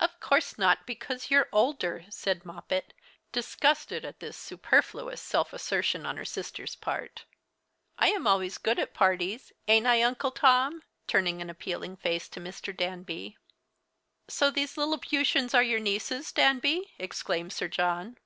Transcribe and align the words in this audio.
"Of 0.00 0.18
course 0.18 0.56
not, 0.56 0.86
because 0.86 1.30
you're 1.30 1.50
older," 1.52 2.06
said 2.08 2.42
Moppet, 2.46 2.94
disgusted 3.32 4.02
at 4.02 4.18
this 4.18 4.34
superfluous 4.34 5.20
self 5.20 5.52
assertion 5.52 6.06
on 6.06 6.16
her 6.16 6.24
sister's 6.24 6.74
part. 6.74 7.26
"I 7.98 8.08
am 8.08 8.26
always 8.26 8.56
good 8.56 8.78
at 8.78 8.94
parties 8.94 9.52
ain't 9.68 9.86
I, 9.86 10.00
Uncle 10.00 10.30
Tom?" 10.30 10.84
turning 11.06 11.42
an 11.42 11.50
appealing 11.50 11.98
face 11.98 12.30
to 12.30 12.40
Mr. 12.40 12.74
Danby. 12.74 13.36
"So 14.26 14.50
these 14.50 14.78
Lilliputians 14.78 15.52
are 15.52 15.62
your 15.62 15.80
nieces, 15.80 16.32
Danby!" 16.32 16.94
exclaimed 16.98 17.52
Sir 17.52 17.68
John. 17.68 18.16